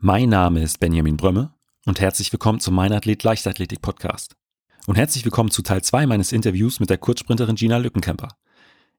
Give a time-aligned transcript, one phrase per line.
[0.00, 4.36] Mein Name ist Benjamin Brömme und herzlich willkommen zum Mein Athlet Leichtathletik Podcast.
[4.86, 8.28] Und herzlich willkommen zu Teil 2 meines Interviews mit der Kurzsprinterin Gina Lückenkämper.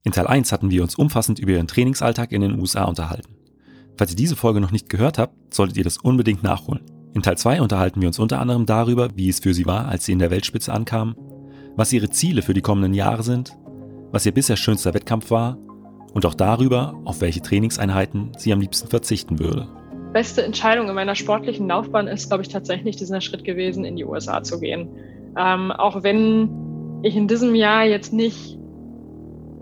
[0.03, 3.33] In Teil 1 hatten wir uns umfassend über ihren Trainingsalltag in den USA unterhalten.
[3.95, 6.83] Falls ihr diese Folge noch nicht gehört habt, solltet ihr das unbedingt nachholen.
[7.13, 10.03] In Teil 2 unterhalten wir uns unter anderem darüber, wie es für sie war, als
[10.03, 11.15] sie in der Weltspitze ankam,
[11.77, 13.57] was ihre Ziele für die kommenden Jahre sind,
[14.11, 15.57] was ihr bisher schönster Wettkampf war
[16.11, 19.78] und auch darüber, auf welche Trainingseinheiten sie am liebsten verzichten würde.
[20.13, 24.05] Beste Entscheidung in meiner sportlichen Laufbahn ist, glaube ich, tatsächlich dieser Schritt gewesen, in die
[24.05, 24.89] USA zu gehen.
[25.37, 28.57] Ähm, auch wenn ich in diesem Jahr jetzt nicht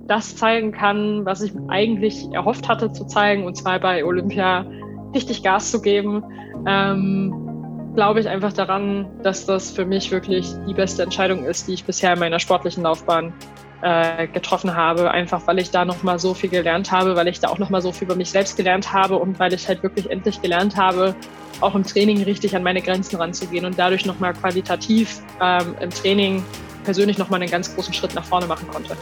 [0.08, 4.66] das zeigen kann, was ich eigentlich erhofft hatte zu zeigen, und zwar bei Olympia
[5.14, 6.24] richtig Gas zu geben,
[6.66, 11.74] ähm, glaube ich einfach daran, dass das für mich wirklich die beste Entscheidung ist, die
[11.74, 13.34] ich bisher in meiner sportlichen Laufbahn
[13.82, 17.50] äh, getroffen habe, einfach weil ich da nochmal so viel gelernt habe, weil ich da
[17.50, 20.42] auch nochmal so viel über mich selbst gelernt habe und weil ich halt wirklich endlich
[20.42, 21.16] gelernt habe,
[21.62, 26.44] auch im Training richtig an meine Grenzen ranzugehen und dadurch nochmal qualitativ ähm, im Training
[26.84, 28.96] persönlich nochmal einen ganz großen Schritt nach vorne machen konnte.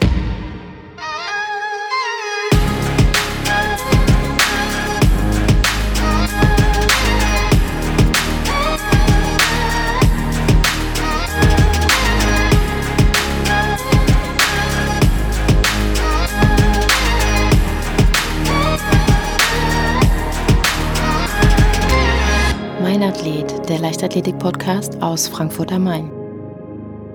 [23.05, 26.09] Athlet, der Leichtathletik-Podcast aus Frankfurt am Main.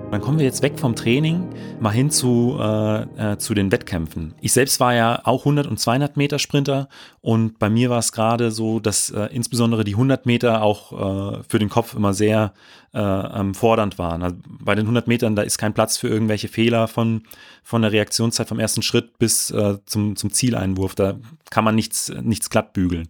[0.09, 1.49] Dann kommen wir jetzt weg vom Training
[1.81, 4.33] mal hin zu, äh, äh, zu den Wettkämpfen.
[4.39, 6.87] Ich selbst war ja auch 100 und 200 Meter Sprinter
[7.19, 11.43] und bei mir war es gerade so, dass äh, insbesondere die 100 Meter auch äh,
[11.49, 12.53] für den Kopf immer sehr
[12.93, 14.23] äh, fordernd waren.
[14.23, 17.23] Also bei den 100 Metern, da ist kein Platz für irgendwelche Fehler von,
[17.63, 20.95] von der Reaktionszeit vom ersten Schritt bis äh, zum, zum Zieleinwurf.
[20.95, 21.17] Da
[21.49, 23.07] kann man nichts, nichts glatt bügeln.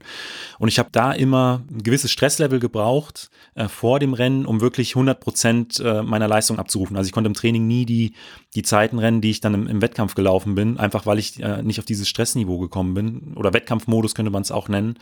[0.59, 4.95] Und ich habe da immer ein gewisses Stresslevel gebraucht äh, vor dem Rennen, um wirklich
[4.95, 6.95] 100 Prozent äh, meiner Leistung abzurufen.
[6.95, 8.13] Also ich konnte im Training nie die,
[8.55, 11.63] die Zeiten rennen, die ich dann im, im Wettkampf gelaufen bin, einfach weil ich äh,
[11.63, 13.33] nicht auf dieses Stressniveau gekommen bin.
[13.35, 14.99] Oder Wettkampfmodus könnte man es auch nennen.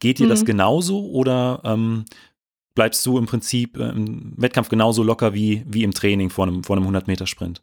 [0.00, 0.30] Geht dir mhm.
[0.30, 2.06] das genauso oder ähm,
[2.76, 6.76] bleibst du im Prinzip im Wettkampf genauso locker wie, wie im Training vor einem, vor
[6.76, 7.62] einem 100-Meter-Sprint?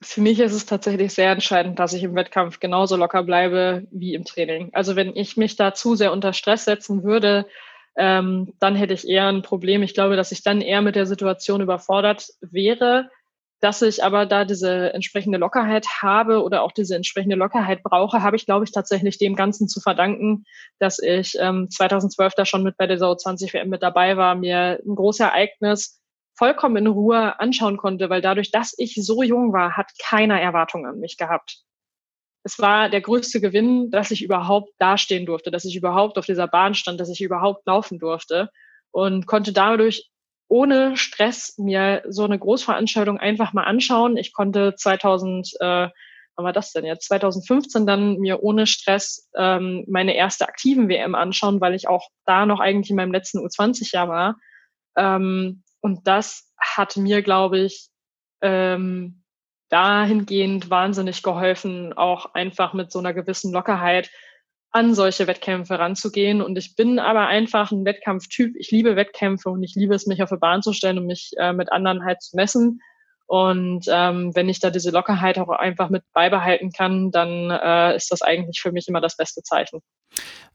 [0.00, 4.14] Für mich ist es tatsächlich sehr entscheidend, dass ich im Wettkampf genauso locker bleibe wie
[4.14, 4.70] im Training.
[4.72, 7.46] Also wenn ich mich da zu sehr unter Stress setzen würde,
[7.96, 9.82] ähm, dann hätte ich eher ein Problem.
[9.82, 13.10] Ich glaube, dass ich dann eher mit der Situation überfordert wäre
[13.60, 18.36] dass ich aber da diese entsprechende Lockerheit habe oder auch diese entsprechende Lockerheit brauche, habe
[18.36, 20.44] ich, glaube ich, tatsächlich dem Ganzen zu verdanken,
[20.78, 24.36] dass ich ähm, 2012 da schon mit bei der Sau 20 WM mit dabei war,
[24.36, 26.00] mir ein großes Ereignis
[26.36, 30.86] vollkommen in Ruhe anschauen konnte, weil dadurch, dass ich so jung war, hat keiner Erwartungen
[30.86, 31.64] an mich gehabt.
[32.44, 36.46] Es war der größte Gewinn, dass ich überhaupt dastehen durfte, dass ich überhaupt auf dieser
[36.46, 38.50] Bahn stand, dass ich überhaupt laufen durfte
[38.92, 40.08] und konnte dadurch
[40.48, 44.16] ohne Stress mir so eine Großveranstaltung einfach mal anschauen.
[44.16, 45.88] Ich konnte 2000, äh,
[46.36, 47.06] wann war das denn jetzt?
[47.08, 52.46] 2015 dann mir ohne Stress ähm, meine erste aktiven WM anschauen, weil ich auch da
[52.46, 54.36] noch eigentlich in meinem letzten U20-Jahr war.
[54.96, 57.88] Ähm, und das hat mir, glaube ich,
[58.40, 59.22] ähm,
[59.68, 64.10] dahingehend wahnsinnig geholfen, auch einfach mit so einer gewissen Lockerheit
[64.70, 66.42] an solche Wettkämpfe ranzugehen.
[66.42, 68.54] Und ich bin aber einfach ein Wettkampftyp.
[68.56, 71.32] Ich liebe Wettkämpfe und ich liebe es, mich auf eine Bahn zu stellen und mich
[71.38, 72.80] äh, mit anderen halt zu messen.
[73.26, 78.10] Und ähm, wenn ich da diese Lockerheit auch einfach mit beibehalten kann, dann äh, ist
[78.10, 79.80] das eigentlich für mich immer das beste Zeichen.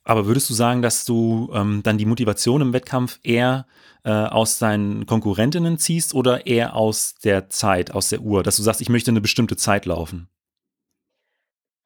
[0.03, 3.68] Aber würdest du sagen, dass du ähm, dann die Motivation im Wettkampf eher
[4.03, 8.63] äh, aus deinen Konkurrentinnen ziehst oder eher aus der Zeit, aus der Uhr, dass du
[8.63, 10.28] sagst, ich möchte eine bestimmte Zeit laufen?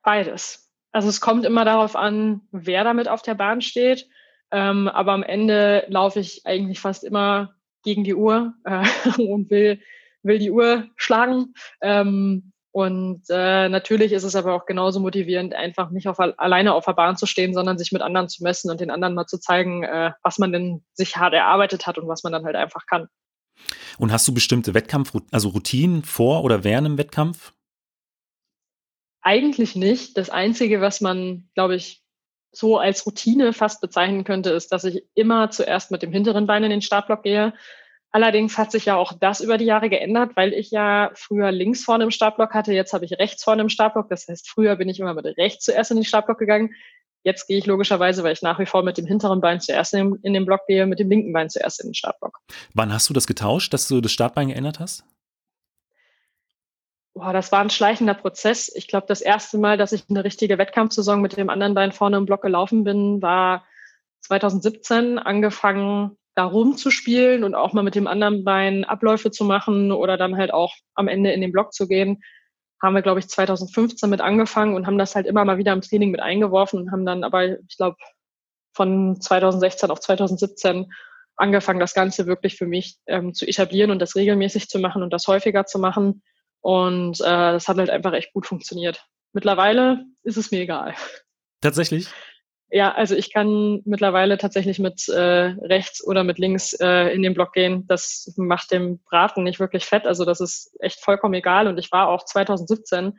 [0.04, 0.67] Beides.
[0.98, 4.10] Also es kommt immer darauf an, wer damit auf der Bahn steht.
[4.50, 7.54] Ähm, aber am Ende laufe ich eigentlich fast immer
[7.84, 8.84] gegen die Uhr äh,
[9.22, 9.80] und will,
[10.24, 11.54] will die Uhr schlagen.
[11.82, 16.86] Ähm, und äh, natürlich ist es aber auch genauso motivierend, einfach nicht auf, alleine auf
[16.86, 19.40] der Bahn zu stehen, sondern sich mit anderen zu messen und den anderen mal zu
[19.40, 22.88] zeigen, äh, was man denn sich hart erarbeitet hat und was man dann halt einfach
[22.88, 23.08] kann.
[24.00, 27.54] Und hast du bestimmte Wettkampf, also Routinen vor oder während dem Wettkampf?
[29.22, 30.18] Eigentlich nicht.
[30.18, 32.04] Das Einzige, was man, glaube ich,
[32.52, 36.64] so als Routine fast bezeichnen könnte, ist, dass ich immer zuerst mit dem hinteren Bein
[36.64, 37.54] in den Startblock gehe.
[38.12, 41.84] Allerdings hat sich ja auch das über die Jahre geändert, weil ich ja früher links
[41.84, 42.74] vorne im Startblock hatte.
[42.74, 44.10] Jetzt habe ich rechts vorne im Startblock.
[44.10, 46.74] Das heißt, früher bin ich immer mit rechts zuerst in den Startblock gegangen.
[47.24, 50.18] Jetzt gehe ich logischerweise, weil ich nach wie vor mit dem hinteren Bein zuerst in,
[50.24, 52.40] den Block gehe, mit dem linken Bein zuerst in den Startblock.
[52.74, 55.04] Wann hast du das getauscht, dass du das Startbein geändert hast?
[57.18, 58.72] Boah, das war ein schleichender Prozess.
[58.76, 62.18] Ich glaube, das erste Mal, dass ich eine richtige Wettkampfsaison mit dem anderen Bein vorne
[62.18, 63.66] im Block gelaufen bin, war
[64.22, 70.18] 2017 angefangen, da rumzuspielen und auch mal mit dem anderen Bein Abläufe zu machen oder
[70.18, 72.22] dann halt auch am Ende in den Block zu gehen.
[72.82, 75.82] Haben wir, glaube ich, 2015 mit angefangen und haben das halt immer mal wieder im
[75.82, 77.98] Training mit eingeworfen und haben dann aber, ich glaube,
[78.76, 80.92] von 2016 auf 2017
[81.38, 85.12] angefangen, das Ganze wirklich für mich ähm, zu etablieren und das regelmäßig zu machen und
[85.12, 86.22] das häufiger zu machen.
[86.68, 89.06] Und äh, das hat halt einfach echt gut funktioniert.
[89.32, 90.96] Mittlerweile ist es mir egal.
[91.62, 92.10] Tatsächlich?
[92.70, 97.34] Ja, also ich kann mittlerweile tatsächlich mit äh, rechts oder mit links äh, in den
[97.34, 97.88] Block gehen.
[97.88, 100.06] Das macht dem Braten nicht wirklich fett.
[100.06, 101.68] Also das ist echt vollkommen egal.
[101.68, 103.18] Und ich war auch 2017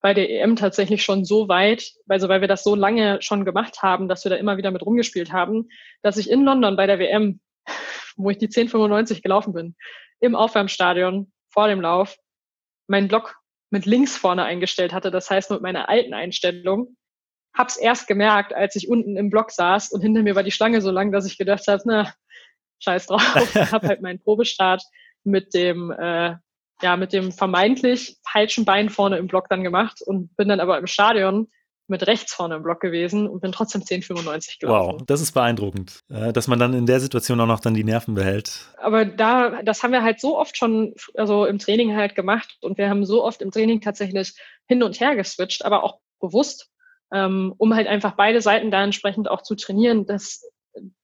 [0.00, 3.82] bei der EM tatsächlich schon so weit, also weil wir das so lange schon gemacht
[3.82, 5.70] haben, dass wir da immer wieder mit rumgespielt haben,
[6.02, 7.40] dass ich in London bei der WM,
[8.16, 9.74] wo ich die 1095 gelaufen bin,
[10.20, 12.16] im Aufwärmstadion vor dem Lauf
[12.88, 13.36] meinen Block
[13.70, 15.10] mit links vorne eingestellt hatte.
[15.10, 16.96] Das heißt mit meiner alten Einstellung
[17.56, 20.80] hab's erst gemerkt, als ich unten im Block saß und hinter mir war die Schlange
[20.82, 22.12] so lang, dass ich gedacht habe, na,
[22.80, 23.22] scheiß drauf.
[23.54, 24.82] ich habe halt meinen Probestart
[25.24, 26.36] mit dem, äh,
[26.82, 30.78] ja, mit dem vermeintlich falschen Bein vorne im Block dann gemacht und bin dann aber
[30.78, 31.48] im Stadion
[31.88, 34.98] mit rechts vorne im Block gewesen und bin trotzdem 10,95 gelaufen.
[34.98, 37.84] Wow, das ist beeindruckend, äh, dass man dann in der Situation auch noch dann die
[37.84, 38.66] Nerven behält.
[38.78, 42.78] Aber da, das haben wir halt so oft schon, also im Training halt gemacht und
[42.78, 44.34] wir haben so oft im Training tatsächlich
[44.66, 46.70] hin und her geswitcht, aber auch bewusst
[47.12, 50.50] ähm, um halt einfach beide Seiten da entsprechend auch zu trainieren, dass,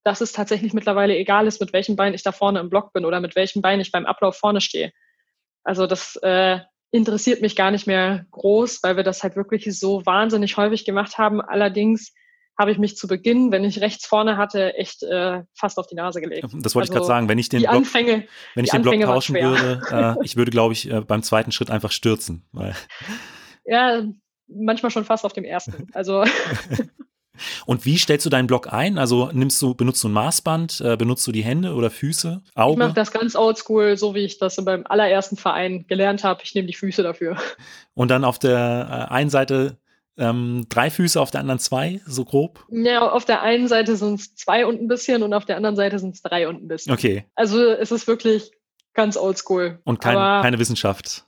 [0.05, 3.05] dass es tatsächlich mittlerweile egal ist, mit welchem Bein ich da vorne im Block bin
[3.05, 4.93] oder mit welchem Bein ich beim Ablauf vorne stehe.
[5.65, 6.59] Also das äh,
[6.93, 11.19] interessiert mich gar nicht mehr groß, weil wir das halt wirklich so wahnsinnig häufig gemacht
[11.19, 11.41] haben.
[11.41, 12.13] Allerdings
[12.59, 15.95] habe ich mich zu Beginn, wenn ich rechts vorne hatte, echt äh, fast auf die
[15.95, 16.45] Nase gelegt.
[16.45, 19.01] Das wollte also ich gerade sagen, wenn ich den Block, Anfänge, wenn ich den Block
[19.01, 22.45] tauschen würde, äh, ich würde, glaube ich, äh, beim zweiten Schritt einfach stürzen.
[22.53, 22.77] Weil
[23.65, 24.03] ja,
[24.47, 25.89] manchmal schon fast auf dem ersten.
[25.95, 26.25] Also
[27.67, 28.99] Und wie stellst du deinen Block ein?
[28.99, 32.73] Also nimmst du, benutzt du ein Maßband, äh, benutzt du die Hände oder Füße, Augen?
[32.73, 36.41] Ich mache das ganz oldschool, so wie ich das beim allerersten Verein gelernt habe.
[36.45, 37.37] Ich nehme die Füße dafür.
[37.95, 39.79] Und dann auf der äh, einen Seite
[40.19, 42.65] ähm, drei Füße, auf der anderen zwei, so grob?
[42.71, 45.77] Ja, auf der einen Seite sind es zwei und ein bisschen und auf der anderen
[45.77, 46.93] Seite sind es drei und ein bisschen.
[46.93, 47.25] Okay.
[47.35, 48.51] Also es ist wirklich
[48.93, 49.81] ganz oldschool.
[49.85, 51.27] Und kein, keine Wissenschaft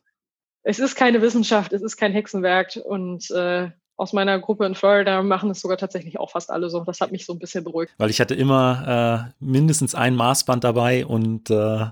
[0.64, 5.22] es ist keine Wissenschaft, es ist kein Hexenwerk und äh, aus meiner Gruppe in Florida
[5.22, 6.80] machen es sogar tatsächlich auch fast alle so.
[6.80, 7.94] Das hat mich so ein bisschen beruhigt.
[7.98, 11.86] Weil ich hatte immer äh, mindestens ein Maßband dabei und äh,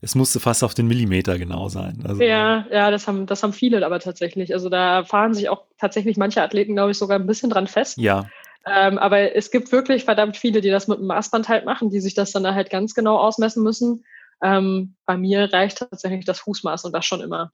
[0.00, 2.04] es musste fast auf den Millimeter genau sein.
[2.06, 4.52] Also, ja, ja, das haben, das haben viele aber tatsächlich.
[4.52, 7.98] Also da fahren sich auch tatsächlich manche Athleten, glaube ich, sogar ein bisschen dran fest.
[7.98, 8.26] Ja.
[8.66, 12.00] Ähm, aber es gibt wirklich verdammt viele, die das mit dem Maßband halt machen, die
[12.00, 14.04] sich das dann halt ganz genau ausmessen müssen.
[14.42, 17.52] Ähm, bei mir reicht tatsächlich das Fußmaß und das schon immer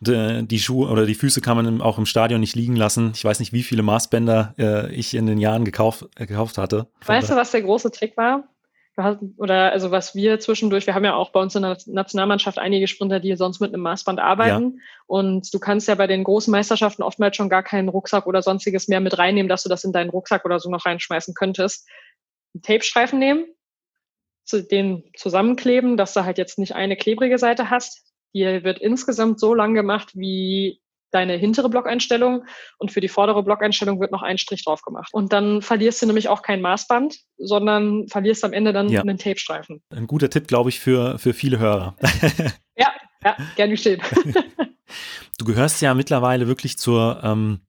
[0.00, 3.12] die Schuhe oder die Füße kann man auch im Stadion nicht liegen lassen.
[3.14, 6.88] Ich weiß nicht, wie viele Maßbänder äh, ich in den Jahren gekauft, äh, gekauft hatte.
[7.06, 8.44] Weißt du, was der große Trick war?
[9.38, 12.86] Oder also was wir zwischendurch, wir haben ja auch bei uns in der Nationalmannschaft einige
[12.86, 14.74] Sprinter, die sonst mit einem Maßband arbeiten.
[14.76, 14.82] Ja.
[15.06, 18.86] Und du kannst ja bei den großen Meisterschaften oftmals schon gar keinen Rucksack oder sonstiges
[18.86, 21.88] mehr mit reinnehmen, dass du das in deinen Rucksack oder so noch reinschmeißen könntest.
[22.54, 23.46] Einen Tape-Streifen nehmen,
[24.52, 28.04] den zusammenkleben, dass du halt jetzt nicht eine klebrige Seite hast,
[28.34, 30.80] die wird insgesamt so lang gemacht wie
[31.14, 32.44] deine hintere Blockeinstellung
[32.78, 35.10] und für die vordere Blockeinstellung wird noch ein Strich drauf gemacht.
[35.12, 39.00] Und dann verlierst du nämlich auch kein Maßband, sondern verlierst am Ende dann ja.
[39.00, 39.80] einen Tapestreifen.
[39.90, 41.96] Ein guter Tipp, glaube ich, für, für viele Hörer.
[42.76, 42.92] ja,
[43.24, 44.02] ja, gern geschehen.
[45.38, 47.60] du gehörst ja mittlerweile wirklich zur, ähm,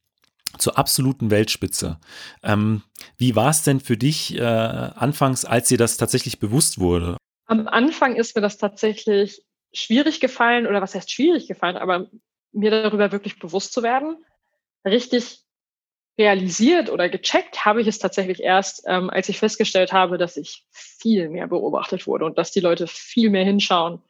[0.58, 2.00] zur absoluten Weltspitze.
[2.42, 2.82] Ähm,
[3.18, 7.18] wie war es denn für dich äh, anfangs, als dir das tatsächlich bewusst wurde?
[7.46, 9.44] Am Anfang ist mir das tatsächlich
[9.76, 12.10] schwierig gefallen, oder was heißt schwierig gefallen, aber
[12.52, 14.24] mir darüber wirklich bewusst zu werden.
[14.86, 15.44] Richtig
[16.18, 20.66] realisiert oder gecheckt habe ich es tatsächlich erst, ähm, als ich festgestellt habe, dass ich
[20.72, 24.02] viel mehr beobachtet wurde und dass die Leute viel mehr hinschauen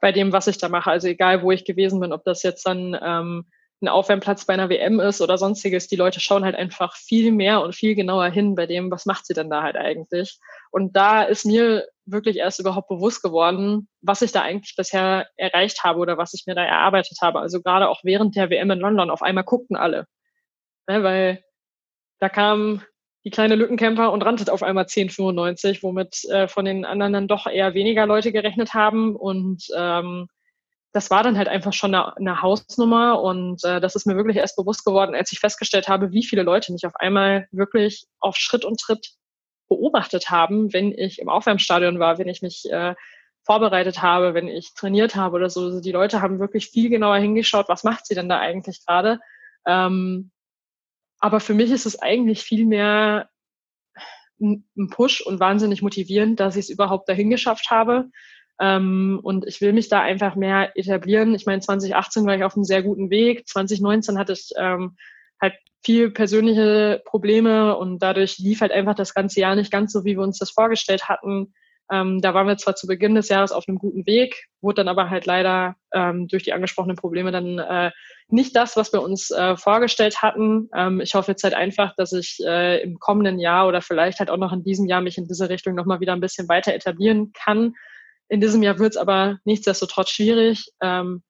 [0.00, 0.90] bei dem, was ich da mache.
[0.90, 3.44] Also egal, wo ich gewesen bin, ob das jetzt dann ähm,
[3.82, 7.62] ein Aufwärmplatz bei einer WM ist oder sonstiges, die Leute schauen halt einfach viel mehr
[7.62, 10.38] und viel genauer hin bei dem, was macht sie denn da halt eigentlich.
[10.70, 15.82] Und da ist mir wirklich erst überhaupt bewusst geworden, was ich da eigentlich bisher erreicht
[15.82, 17.40] habe oder was ich mir da erarbeitet habe.
[17.40, 20.06] Also gerade auch während der WM in London, auf einmal guckten alle.
[20.86, 21.42] Ne, weil
[22.18, 22.82] da kam
[23.24, 27.46] die kleine Lückenkämper und rannte auf einmal 10,95, womit äh, von den anderen dann doch
[27.46, 29.14] eher weniger Leute gerechnet haben.
[29.14, 30.28] Und ähm,
[30.92, 33.20] das war dann halt einfach schon eine, Hausnummer.
[33.20, 36.42] Und äh, das ist mir wirklich erst bewusst geworden, als ich festgestellt habe, wie viele
[36.42, 39.12] Leute mich auf einmal wirklich auf Schritt und Tritt
[39.68, 42.94] beobachtet haben, wenn ich im Aufwärmstadion war, wenn ich mich äh,
[43.44, 45.64] vorbereitet habe, wenn ich trainiert habe oder so.
[45.66, 49.20] Also die Leute haben wirklich viel genauer hingeschaut, was macht sie denn da eigentlich gerade.
[49.66, 50.32] Ähm,
[51.20, 53.28] aber für mich ist es eigentlich viel mehr
[54.40, 58.10] ein Push und wahnsinnig motivierend, dass ich es überhaupt dahin geschafft habe.
[58.60, 61.34] Ähm, und ich will mich da einfach mehr etablieren.
[61.34, 63.48] Ich meine, 2018 war ich auf einem sehr guten Weg.
[63.48, 64.96] 2019 hatte ich ähm,
[65.40, 70.04] halt viel persönliche Probleme und dadurch lief halt einfach das ganze Jahr nicht ganz so,
[70.04, 71.54] wie wir uns das vorgestellt hatten.
[71.90, 74.88] Ähm, da waren wir zwar zu Beginn des Jahres auf einem guten Weg, wurde dann
[74.88, 77.90] aber halt leider ähm, durch die angesprochenen Probleme dann äh,
[78.28, 80.68] nicht das, was wir uns äh, vorgestellt hatten.
[80.72, 84.30] Ähm, ich hoffe jetzt halt einfach, dass ich äh, im kommenden Jahr oder vielleicht halt
[84.30, 87.32] auch noch in diesem Jahr mich in diese Richtung nochmal wieder ein bisschen weiter etablieren
[87.32, 87.74] kann.
[88.30, 90.70] In diesem Jahr wird es aber nichtsdestotrotz schwierig.
[90.80, 91.22] Ähm,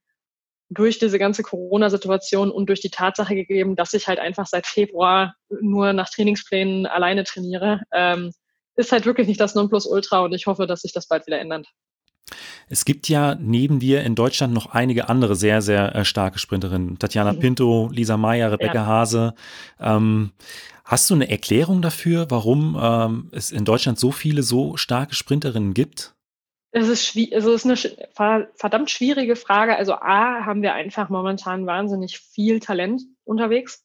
[0.69, 5.35] durch diese ganze Corona-Situation und durch die Tatsache gegeben, dass ich halt einfach seit Februar
[5.61, 8.33] nur nach Trainingsplänen alleine trainiere, ähm,
[8.77, 11.67] ist halt wirklich nicht das Nonplusultra und ich hoffe, dass sich das bald wieder ändert.
[12.69, 16.99] Es gibt ja neben dir in Deutschland noch einige andere sehr, sehr äh, starke Sprinterinnen.
[16.99, 17.41] Tatjana mhm.
[17.41, 18.87] Pinto, Lisa Meyer, Rebecca ja.
[18.87, 19.35] Hase.
[19.81, 20.31] Ähm,
[20.85, 25.75] hast du eine Erklärung dafür, warum ähm, es in Deutschland so viele so starke Sprinterinnen
[25.75, 26.15] gibt?
[26.73, 29.77] Es ist, also es ist eine verdammt schwierige Frage.
[29.77, 33.85] Also A, haben wir einfach momentan wahnsinnig viel Talent unterwegs.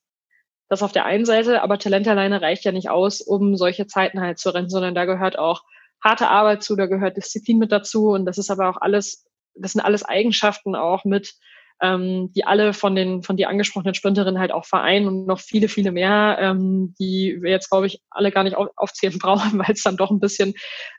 [0.70, 4.20] Das auf der einen Seite, aber Talent alleine reicht ja nicht aus, um solche Zeiten
[4.20, 5.63] halt zu rennen, sondern da gehört auch
[6.04, 9.25] harte Arbeit zu, da gehört Disziplin mit dazu und das ist aber auch alles,
[9.56, 11.36] das sind alles Eigenschaften auch mit,
[11.82, 15.67] ähm, die alle von den von die angesprochenen Sprinterinnen halt auch vereinen und noch viele,
[15.67, 19.74] viele mehr, ähm, die wir jetzt, glaube ich, alle gar nicht auf, aufzählen brauchen, weil
[19.74, 20.53] es dann doch ein bisschen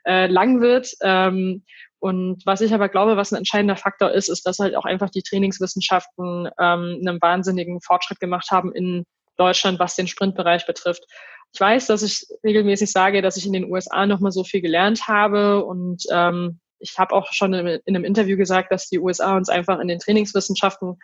[0.05, 0.91] äh, lang wird.
[1.01, 1.63] Ähm,
[1.99, 5.09] und was ich aber glaube, was ein entscheidender Faktor ist, ist, dass halt auch einfach
[5.09, 9.03] die Trainingswissenschaften ähm, einen wahnsinnigen Fortschritt gemacht haben in
[9.35, 11.05] Deutschland, was den Sprintbereich betrifft.
[11.53, 15.07] Ich weiß, dass ich regelmäßig sage, dass ich in den USA nochmal so viel gelernt
[15.07, 19.35] habe und ähm, ich habe auch schon in, in, einem Interview gesagt, dass die USA
[19.35, 20.99] uns einfach in den Trainingswissenschaften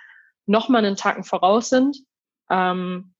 [0.45, 1.97] nochmal einen Tacken voraus sind.
[2.49, 3.13] Ähm,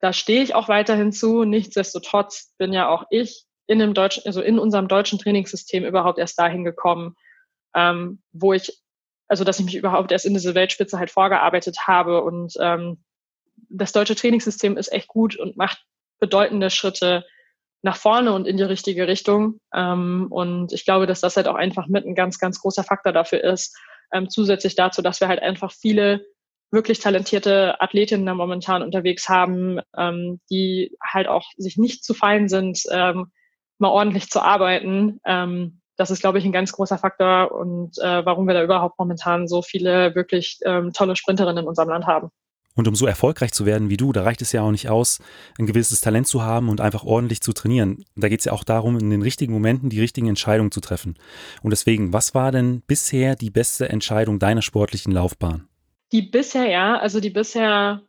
[0.00, 1.44] da stehe ich auch weiterhin zu.
[1.44, 6.38] Nichtsdestotrotz bin ja auch ich in einem deutschen, also in unserem deutschen Trainingssystem überhaupt erst
[6.38, 7.14] dahin gekommen,
[7.74, 8.82] ähm, wo ich,
[9.28, 13.04] also dass ich mich überhaupt erst in diese Weltspitze halt vorgearbeitet habe und ähm,
[13.68, 15.84] das deutsche Trainingssystem ist echt gut und macht
[16.18, 17.24] bedeutende Schritte
[17.82, 19.58] nach vorne und in die richtige Richtung.
[19.74, 23.12] Ähm, und ich glaube, dass das halt auch einfach mit ein ganz, ganz großer Faktor
[23.12, 23.76] dafür ist,
[24.12, 26.24] ähm, zusätzlich dazu, dass wir halt einfach viele
[26.72, 32.48] wirklich talentierte Athletinnen da momentan unterwegs haben, ähm, die halt auch sich nicht zu fein
[32.48, 33.32] sind, ähm,
[33.78, 35.20] mal ordentlich zu arbeiten.
[35.24, 38.98] Ähm, das ist, glaube ich, ein ganz großer Faktor und äh, warum wir da überhaupt
[38.98, 42.30] momentan so viele wirklich ähm, tolle Sprinterinnen in unserem Land haben.
[42.76, 45.18] Und um so erfolgreich zu werden wie du, da reicht es ja auch nicht aus,
[45.58, 48.04] ein gewisses Talent zu haben und einfach ordentlich zu trainieren.
[48.14, 51.16] Da geht es ja auch darum, in den richtigen Momenten die richtigen Entscheidungen zu treffen.
[51.62, 55.68] Und deswegen, was war denn bisher die beste Entscheidung deiner sportlichen Laufbahn?
[56.12, 58.02] Die bisher, ja, also die bisher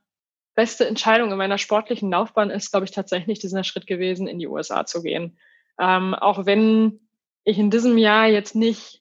[0.55, 4.47] beste Entscheidung in meiner sportlichen Laufbahn ist, glaube ich, tatsächlich dieser Schritt gewesen, in die
[4.47, 5.37] USA zu gehen.
[5.79, 6.99] Ähm, auch wenn
[7.43, 9.00] ich in diesem Jahr jetzt nicht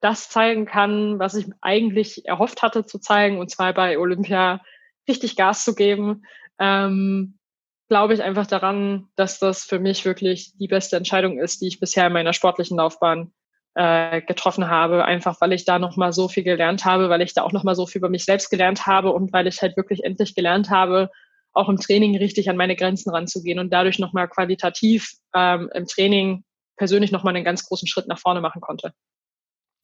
[0.00, 4.60] das zeigen kann, was ich eigentlich erhofft hatte zu zeigen, und zwar bei Olympia
[5.08, 6.22] richtig Gas zu geben,
[6.58, 7.38] ähm,
[7.88, 11.80] glaube ich einfach daran, dass das für mich wirklich die beste Entscheidung ist, die ich
[11.80, 13.32] bisher in meiner sportlichen Laufbahn
[13.74, 17.42] äh, getroffen habe, einfach weil ich da nochmal so viel gelernt habe, weil ich da
[17.42, 20.34] auch nochmal so viel über mich selbst gelernt habe und weil ich halt wirklich endlich
[20.34, 21.10] gelernt habe,
[21.52, 26.44] auch im Training richtig an meine Grenzen ranzugehen und dadurch nochmal qualitativ ähm, im Training
[26.76, 28.92] persönlich nochmal einen ganz großen Schritt nach vorne machen konnte.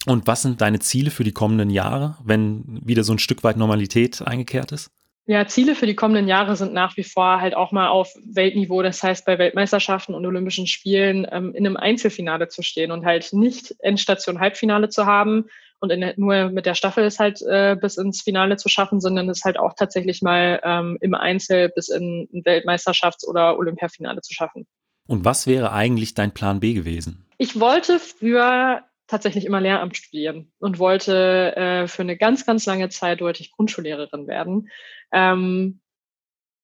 [0.06, 3.56] Und was sind deine Ziele für die kommenden Jahre, wenn wieder so ein Stück weit
[3.56, 4.90] Normalität eingekehrt ist?
[5.28, 8.82] Ja, Ziele für die kommenden Jahre sind nach wie vor halt auch mal auf Weltniveau,
[8.82, 13.32] das heißt bei Weltmeisterschaften und Olympischen Spielen ähm, in einem Einzelfinale zu stehen und halt
[13.32, 15.46] nicht Endstation Halbfinale zu haben
[15.80, 19.28] und in, nur mit der Staffel es halt äh, bis ins Finale zu schaffen, sondern
[19.28, 24.32] es halt auch tatsächlich mal ähm, im Einzel bis in ein Weltmeisterschafts- oder Olympiafinale zu
[24.32, 24.64] schaffen.
[25.08, 27.26] Und was wäre eigentlich dein Plan B gewesen?
[27.36, 32.88] Ich wollte früher tatsächlich immer Lehramt studieren und wollte äh, für eine ganz, ganz lange
[32.88, 34.68] Zeit wollte ich Grundschullehrerin werden.
[35.12, 35.80] Ähm,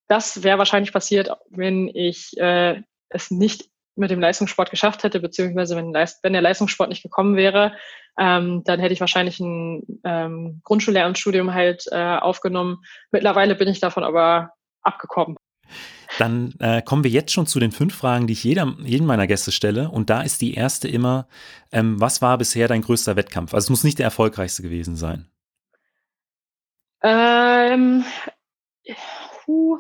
[0.09, 5.77] das wäre wahrscheinlich passiert, wenn ich äh, es nicht mit dem Leistungssport geschafft hätte, beziehungsweise
[5.77, 7.77] wenn, wenn der Leistungssport nicht gekommen wäre,
[8.19, 12.83] ähm, dann hätte ich wahrscheinlich ein ähm, Grundschullehramtsstudium halt äh, aufgenommen.
[13.11, 15.37] Mittlerweile bin ich davon aber abgekommen.
[16.19, 19.27] Dann äh, kommen wir jetzt schon zu den fünf Fragen, die ich jeder, jedem meiner
[19.27, 19.91] Gäste stelle.
[19.91, 21.27] Und da ist die erste immer,
[21.71, 23.55] ähm, was war bisher dein größter Wettkampf?
[23.55, 25.29] Also es muss nicht der erfolgreichste gewesen sein.
[27.03, 28.05] Ähm,
[29.45, 29.79] puh,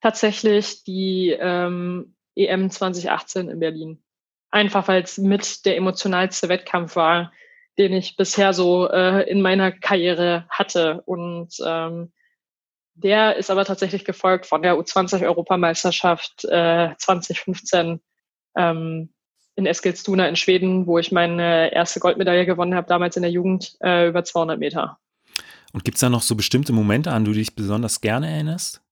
[0.00, 4.02] tatsächlich die ähm, EM 2018 in Berlin.
[4.50, 7.32] Einfach weil es mit der emotionalste Wettkampf war,
[7.78, 11.02] den ich bisher so äh, in meiner Karriere hatte.
[11.06, 12.12] Und ähm,
[12.94, 18.00] der ist aber tatsächlich gefolgt von der U20-Europameisterschaft äh, 2015
[18.56, 19.10] ähm,
[19.56, 23.76] in Eskilstuna in Schweden, wo ich meine erste Goldmedaille gewonnen habe, damals in der Jugend,
[23.80, 24.98] äh, über 200 Meter.
[25.72, 28.83] Und gibt es da noch so bestimmte Momente, an die du dich besonders gerne erinnerst?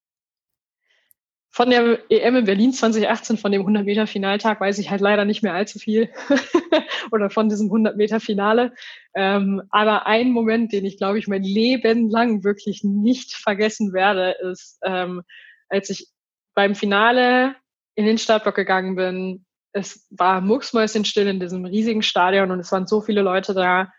[1.54, 5.52] Von der EM in Berlin 2018, von dem 100-Meter-Finaltag, weiß ich halt leider nicht mehr
[5.52, 6.09] allzu viel.
[7.12, 8.73] Oder von diesem 100-Meter-Finale.
[9.14, 14.35] Ähm, aber ein Moment, den ich, glaube ich, mein Leben lang wirklich nicht vergessen werde,
[14.50, 15.23] ist, ähm,
[15.68, 16.09] als ich
[16.54, 17.54] beim Finale
[17.97, 19.44] in den Startblock gegangen bin.
[19.73, 23.92] Es war mucksmäuschenstill in diesem riesigen Stadion und es waren so viele Leute da.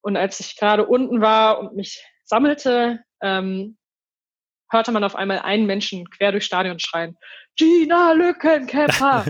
[0.00, 3.76] Und als ich gerade unten war und mich sammelte, ähm,
[4.70, 7.16] hörte man auf einmal einen Menschen quer durchs Stadion schreien,
[7.56, 9.24] Gina Lückenkämper.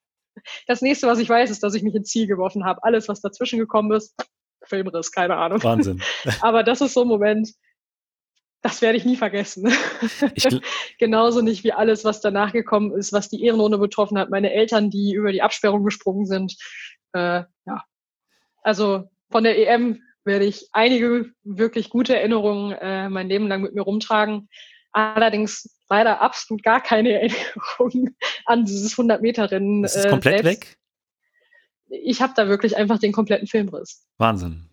[0.66, 2.82] das nächste, was ich weiß, ist, dass ich mich ins Ziel geworfen habe.
[2.84, 4.14] Alles, was dazwischen gekommen ist,
[4.64, 5.62] Filmriss, keine Ahnung.
[5.62, 6.02] Wahnsinn.
[6.40, 7.50] Aber das ist so ein Moment,
[8.62, 9.72] das werde ich nie vergessen.
[10.34, 10.46] Ich
[10.98, 14.30] Genauso nicht wie alles, was danach gekommen ist, was die Ehrenrunde betroffen hat.
[14.30, 16.56] Meine Eltern, die über die Absperrung gesprungen sind.
[17.12, 17.84] Äh, ja.
[18.62, 23.74] Also von der EM werde ich einige wirklich gute Erinnerungen äh, mein Leben lang mit
[23.74, 24.48] mir rumtragen.
[24.92, 28.14] Allerdings leider absolut gar keine Erinnerung
[28.46, 29.82] an dieses 100-Meter-Rennen.
[29.82, 30.62] Ist es äh, komplett selbst.
[30.62, 30.78] weg?
[31.90, 34.06] Ich habe da wirklich einfach den kompletten Filmriss.
[34.18, 34.68] Wahnsinn.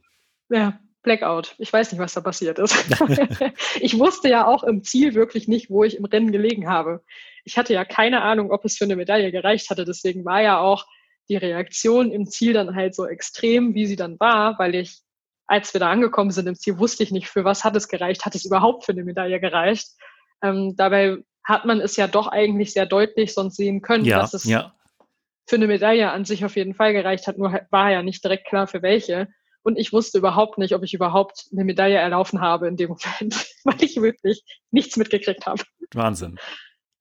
[0.49, 1.55] Ja, Blackout.
[1.57, 2.75] Ich weiß nicht, was da passiert ist.
[3.79, 7.03] ich wusste ja auch im Ziel wirklich nicht, wo ich im Rennen gelegen habe.
[7.45, 9.85] Ich hatte ja keine Ahnung, ob es für eine Medaille gereicht hatte.
[9.85, 10.85] Deswegen war ja auch
[11.29, 15.04] die Reaktion im Ziel dann halt so extrem, wie sie dann war, weil ich
[15.47, 18.25] als wir da angekommen sind im Ziel, wusste ich nicht, für was hat es gereicht,
[18.25, 19.89] hat es überhaupt für eine Medaille gereicht.
[20.41, 24.33] Ähm, dabei hat man es ja doch eigentlich sehr deutlich sonst sehen können, ja, dass
[24.33, 24.73] es ja.
[25.47, 28.47] für eine Medaille an sich auf jeden Fall gereicht hat, nur war ja nicht direkt
[28.47, 29.27] klar für welche.
[29.61, 33.47] Und ich wusste überhaupt nicht, ob ich überhaupt eine Medaille erlaufen habe in dem Moment,
[33.63, 35.63] weil ich wirklich nichts mitgekriegt habe.
[35.93, 36.37] Wahnsinn.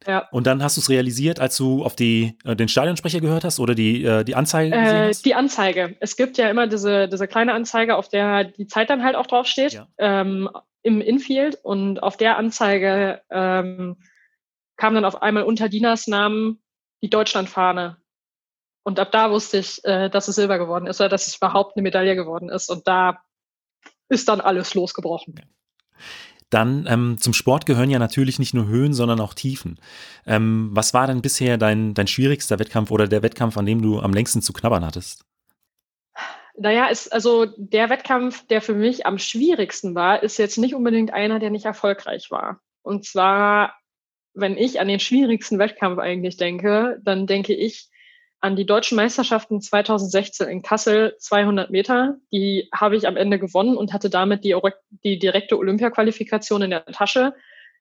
[0.07, 0.29] Ja.
[0.31, 3.61] Und dann hast du es realisiert, als du auf die, äh, den Stadionsprecher gehört hast
[3.61, 5.97] oder die, äh, die Anzeige äh, Die Anzeige.
[6.01, 9.27] Es gibt ja immer diese, diese kleine Anzeige, auf der die Zeit dann halt auch
[9.27, 9.89] draufsteht, ja.
[9.99, 10.49] ähm,
[10.83, 11.59] im Infield.
[11.63, 13.97] Und auf der Anzeige ähm,
[14.77, 16.63] kam dann auf einmal unter Dinas Namen
[17.03, 17.99] die Deutschlandfahne.
[18.83, 21.77] Und ab da wusste ich, äh, dass es Silber geworden ist oder dass es überhaupt
[21.77, 22.71] eine Medaille geworden ist.
[22.71, 23.23] Und da
[24.09, 25.35] ist dann alles losgebrochen.
[25.39, 25.45] Ja.
[26.55, 29.81] Dann ähm, zum Sport gehören ja natürlich nicht nur Höhen, sondern auch Tiefen.
[30.25, 33.99] Ähm, was war denn bisher dein, dein schwierigster Wettkampf oder der Wettkampf, an dem du
[33.99, 35.25] am längsten zu knabbern hattest?
[36.57, 41.13] Naja, ist, also der Wettkampf, der für mich am schwierigsten war, ist jetzt nicht unbedingt
[41.13, 42.61] einer, der nicht erfolgreich war.
[42.83, 43.75] Und zwar,
[44.33, 47.89] wenn ich an den schwierigsten Wettkampf eigentlich denke, dann denke ich
[48.45, 52.17] an die deutschen Meisterschaften 2016 in Kassel 200 Meter.
[52.31, 54.55] Die habe ich am Ende gewonnen und hatte damit die,
[55.03, 57.33] die direkte Olympia-Qualifikation in der Tasche.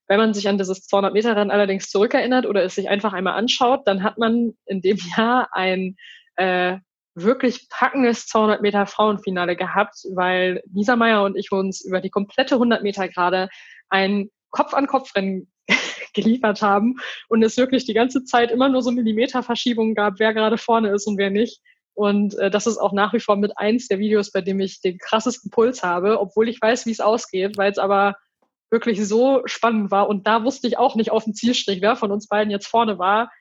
[0.07, 3.33] Wenn man sich an dieses 200 Meter Rennen allerdings zurückerinnert oder es sich einfach einmal
[3.33, 5.97] anschaut, dann hat man in dem Jahr ein
[6.37, 6.77] äh,
[7.13, 12.55] wirklich packendes 200 Meter Frauenfinale gehabt, weil Lisa Meyer und ich uns über die komplette
[12.55, 13.49] 100 Meter gerade
[13.89, 15.51] ein Kopf-an-Kopf-Rennen
[16.13, 16.95] geliefert haben
[17.29, 21.07] und es wirklich die ganze Zeit immer nur so Millimeterverschiebungen gab, wer gerade vorne ist
[21.07, 21.61] und wer nicht.
[21.95, 24.81] Und äh, das ist auch nach wie vor mit eins der Videos, bei dem ich
[24.81, 28.15] den krassesten Puls habe, obwohl ich weiß, wie es ausgeht, weil es aber
[28.71, 30.09] wirklich so spannend war.
[30.09, 32.97] Und da wusste ich auch nicht auf dem Zielstrich, wer von uns beiden jetzt vorne
[32.97, 33.31] war,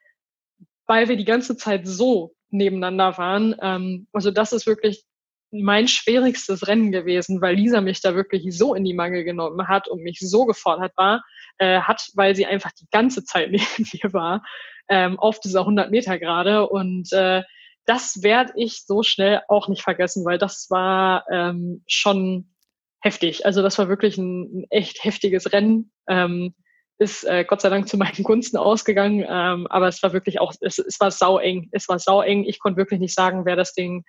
[0.86, 3.56] weil wir die ganze Zeit so nebeneinander waren.
[3.60, 5.04] Ähm, also das ist wirklich
[5.50, 9.88] mein schwierigstes Rennen gewesen, weil Lisa mich da wirklich so in die Mangel genommen hat
[9.88, 11.22] und mich so gefordert war,
[11.58, 14.44] äh, hat, weil sie einfach die ganze Zeit neben mir war,
[14.88, 16.68] ähm, auf dieser 100 Meter gerade.
[16.68, 17.42] Und äh,
[17.86, 22.54] das werde ich so schnell auch nicht vergessen, weil das war ähm, schon
[23.00, 23.44] heftig.
[23.44, 25.92] Also das war wirklich ein, ein echt heftiges Rennen.
[26.08, 26.54] Ähm,
[26.98, 30.52] ist äh, Gott sei Dank zu meinen Gunsten ausgegangen, ähm, aber es war wirklich auch,
[30.60, 31.68] es, es war sau eng.
[31.72, 32.44] Es war sau eng.
[32.44, 34.04] Ich konnte wirklich nicht sagen, wer das Ding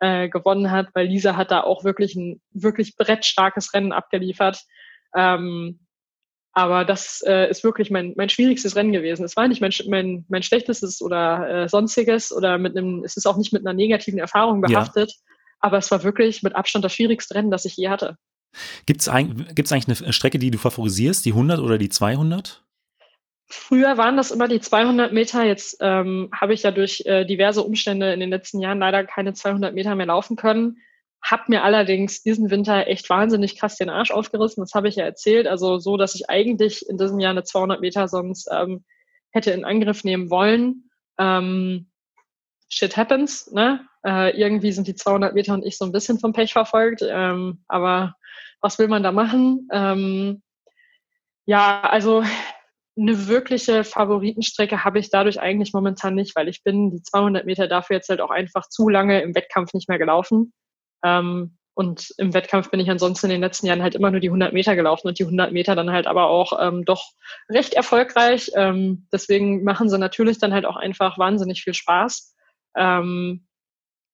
[0.00, 4.62] äh, gewonnen hat, weil Lisa hat da auch wirklich ein wirklich brettstarkes Rennen abgeliefert.
[5.14, 5.85] Ähm,
[6.56, 9.26] aber das äh, ist wirklich mein, mein schwierigstes Rennen gewesen.
[9.26, 13.26] Es war nicht mein, mein, mein schlechtestes oder äh, sonstiges oder mit einem, es ist
[13.26, 15.34] auch nicht mit einer negativen Erfahrung behaftet, ja.
[15.60, 18.16] aber es war wirklich mit Abstand das schwierigste Rennen, das ich je hatte.
[18.86, 22.64] Gibt es eigentlich eine Strecke, die du favorisierst, die 100 oder die 200?
[23.48, 25.44] Früher waren das immer die 200 Meter.
[25.44, 29.34] Jetzt ähm, habe ich ja durch äh, diverse Umstände in den letzten Jahren leider keine
[29.34, 30.78] 200 Meter mehr laufen können.
[31.28, 34.62] Hab mir allerdings diesen Winter echt wahnsinnig krass den Arsch aufgerissen.
[34.62, 35.48] Das habe ich ja erzählt.
[35.48, 38.84] Also so, dass ich eigentlich in diesem Jahr eine 200 Meter sonst ähm,
[39.32, 40.88] hätte in Angriff nehmen wollen.
[41.18, 41.90] Ähm,
[42.68, 43.86] shit happens, ne?
[44.04, 47.02] Äh, irgendwie sind die 200 Meter und ich so ein bisschen vom Pech verfolgt.
[47.02, 48.14] Ähm, aber
[48.60, 49.68] was will man da machen?
[49.72, 50.42] Ähm,
[51.44, 52.22] ja, also
[52.96, 57.66] eine wirkliche Favoritenstrecke habe ich dadurch eigentlich momentan nicht, weil ich bin die 200 Meter
[57.66, 60.52] dafür jetzt halt auch einfach zu lange im Wettkampf nicht mehr gelaufen.
[61.06, 64.28] Ähm, und im Wettkampf bin ich ansonsten in den letzten Jahren halt immer nur die
[64.28, 67.12] 100 Meter gelaufen und die 100 Meter dann halt aber auch ähm, doch
[67.50, 68.50] recht erfolgreich.
[68.54, 72.34] Ähm, deswegen machen sie natürlich dann halt auch einfach wahnsinnig viel Spaß.
[72.76, 73.46] Ähm,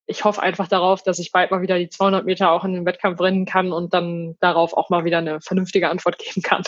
[0.07, 2.85] ich hoffe einfach darauf, dass ich bald mal wieder die 200 Meter auch in den
[2.85, 6.65] Wettkampf rennen kann und dann darauf auch mal wieder eine vernünftige Antwort geben kann.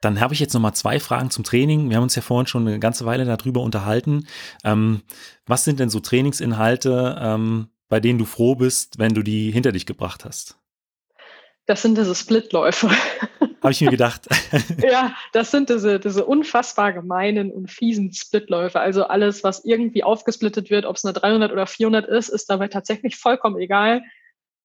[0.00, 1.90] Dann habe ich jetzt noch mal zwei Fragen zum Training.
[1.90, 4.26] Wir haben uns ja vorhin schon eine ganze Weile darüber unterhalten.
[4.64, 5.02] Ähm,
[5.44, 9.72] was sind denn so Trainingsinhalte, ähm, bei denen du froh bist, wenn du die hinter
[9.72, 10.56] dich gebracht hast?
[11.66, 12.88] Das sind diese Splitläufe.
[13.62, 14.26] Habe ich mir gedacht.
[14.82, 18.80] ja, das sind diese, diese unfassbar gemeinen und fiesen Splitläufe.
[18.80, 22.68] Also alles, was irgendwie aufgesplittet wird, ob es eine 300 oder 400 ist, ist dabei
[22.68, 24.02] tatsächlich vollkommen egal,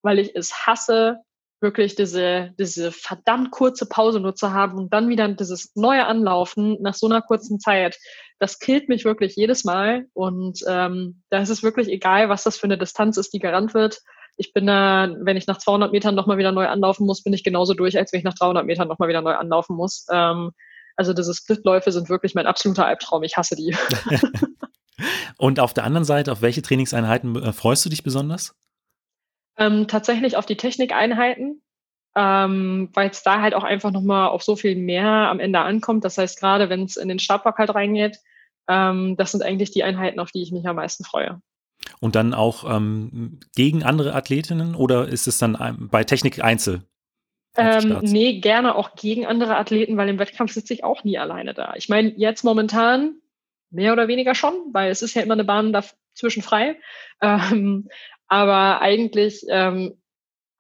[0.02, 1.18] weil ich es hasse,
[1.62, 6.78] wirklich diese, diese verdammt kurze Pause nur zu haben und dann wieder dieses neue Anlaufen
[6.82, 7.98] nach so einer kurzen Zeit.
[8.40, 12.58] Das killt mich wirklich jedes Mal und ähm, da ist es wirklich egal, was das
[12.58, 14.02] für eine Distanz ist, die gerannt wird.
[14.38, 17.44] Ich bin da, wenn ich nach 200 Metern nochmal wieder neu anlaufen muss, bin ich
[17.44, 20.06] genauso durch, als wenn ich nach 300 Metern nochmal wieder neu anlaufen muss.
[20.12, 20.52] Ähm,
[20.98, 23.24] also diese Splitläufe sind wirklich mein absoluter Albtraum.
[23.24, 23.76] Ich hasse die.
[25.38, 28.56] und auf der anderen Seite, auf welche Trainingseinheiten äh, freust du dich besonders?
[29.58, 31.62] Ähm, tatsächlich auf die Technikeinheiten,
[32.16, 36.04] ähm, weil es da halt auch einfach nochmal auf so viel mehr am Ende ankommt.
[36.04, 38.20] Das heißt, gerade wenn es in den Startblock halt reingeht,
[38.68, 41.42] ähm, das sind eigentlich die Einheiten, auf die ich mich am meisten freue.
[42.00, 46.84] Und dann auch ähm, gegen andere Athletinnen oder ist es dann bei Technik Einzel?
[47.58, 51.54] Ähm, nee, gerne auch gegen andere Athleten, weil im Wettkampf sitze ich auch nie alleine
[51.54, 51.74] da.
[51.76, 53.16] Ich meine, jetzt momentan
[53.70, 56.78] mehr oder weniger schon, weil es ist ja immer eine Bahn dazwischen frei.
[57.22, 57.88] Ähm,
[58.28, 60.02] aber eigentlich ähm,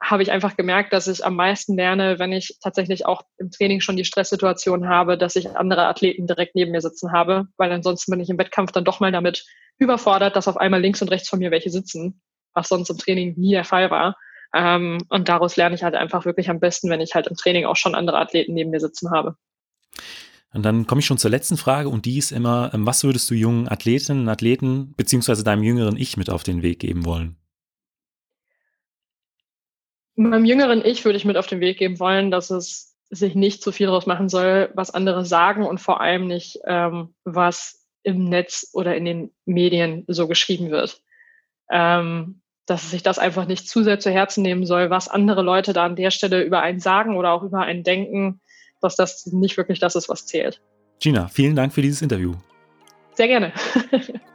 [0.02, 3.80] habe ich einfach gemerkt, dass ich am meisten lerne, wenn ich tatsächlich auch im Training
[3.80, 8.12] schon die Stresssituation habe, dass ich andere Athleten direkt neben mir sitzen habe, weil ansonsten
[8.12, 9.46] bin ich im Wettkampf dann doch mal damit
[9.78, 12.22] überfordert, dass auf einmal links und rechts von mir welche sitzen,
[12.54, 14.16] was sonst im Training nie der Fall war.
[14.54, 17.66] Ähm, und daraus lerne ich halt einfach wirklich am besten, wenn ich halt im Training
[17.66, 19.36] auch schon andere Athleten neben mir sitzen habe.
[20.54, 23.30] Und dann komme ich schon zur letzten Frage und die ist immer, ähm, was würdest
[23.30, 27.38] du jungen Athletinnen Athleten beziehungsweise deinem jüngeren Ich mit auf den Weg geben wollen?
[30.16, 33.62] Meinem jüngeren Ich würde ich mit auf den Weg geben wollen, dass es sich nicht
[33.62, 38.26] zu viel daraus machen soll, was andere sagen und vor allem nicht, ähm, was im
[38.26, 41.02] Netz oder in den Medien so geschrieben wird.
[41.70, 45.44] Ähm, dass es sich das einfach nicht zu sehr zu Herzen nehmen soll, was andere
[45.44, 48.42] Leute da an der Stelle über einen sagen oder auch über einen denken,
[48.82, 50.62] dass das nicht wirklich das ist, was zählt.
[51.00, 52.34] Gina, vielen Dank für dieses Interview.
[53.14, 53.54] Sehr gerne.